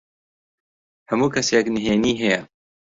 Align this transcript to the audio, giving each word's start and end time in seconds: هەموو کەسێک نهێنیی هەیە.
هەموو 1.09 1.33
کەسێک 1.35 1.65
نهێنیی 1.75 2.19
هەیە. 2.23 2.41